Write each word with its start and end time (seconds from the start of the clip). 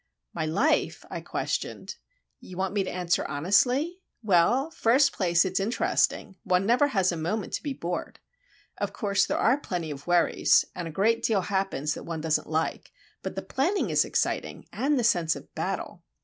"My 0.33 0.47
life?" 0.47 1.05
I 1.11 1.21
questioned. 1.21 1.97
"You 2.39 2.57
want 2.57 2.73
me 2.73 2.83
to 2.83 2.89
answer 2.89 3.23
honestly? 3.25 3.99
Well, 4.23 4.71
first 4.71 5.11
place, 5.13 5.45
it's 5.45 5.59
interesting; 5.59 6.37
one 6.43 6.65
never 6.65 6.87
has 6.87 7.11
a 7.11 7.15
moment 7.15 7.53
to 7.53 7.61
be 7.61 7.73
bored. 7.73 8.17
Of 8.79 8.93
course, 8.93 9.27
there 9.27 9.37
are 9.37 9.59
plenty 9.59 9.91
of 9.91 10.07
worries, 10.07 10.65
and 10.73 10.87
a 10.87 10.91
good 10.91 11.21
deal 11.21 11.41
happens 11.41 11.93
that 11.93 12.01
one 12.03 12.21
doesn't 12.21 12.49
like; 12.49 12.91
but 13.21 13.35
the 13.35 13.43
planning 13.43 13.91
is 13.91 14.03
exciting, 14.03 14.67
and 14.73 14.97
the 14.97 15.03
sense 15.03 15.35
of 15.35 15.53
battle. 15.53 16.01